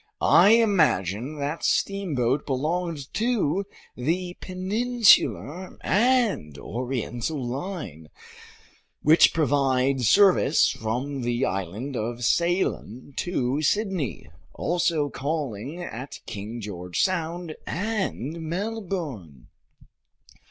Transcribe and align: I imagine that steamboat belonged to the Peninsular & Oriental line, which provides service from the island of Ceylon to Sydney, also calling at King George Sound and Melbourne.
I 0.19 0.53
imagine 0.53 1.37
that 1.37 1.63
steamboat 1.63 2.47
belonged 2.47 3.13
to 3.13 3.65
the 3.95 4.35
Peninsular 4.41 5.77
& 5.83 6.57
Oriental 6.57 7.47
line, 7.47 8.07
which 9.03 9.31
provides 9.31 10.09
service 10.09 10.69
from 10.71 11.21
the 11.21 11.45
island 11.45 11.95
of 11.95 12.23
Ceylon 12.25 13.13
to 13.17 13.61
Sydney, 13.61 14.27
also 14.55 15.11
calling 15.11 15.79
at 15.83 16.17
King 16.25 16.61
George 16.61 16.99
Sound 16.99 17.55
and 17.67 18.41
Melbourne. 18.41 19.49